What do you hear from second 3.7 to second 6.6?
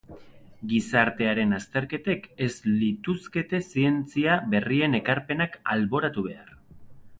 zientzia berrien ekarpenak alboratu behar.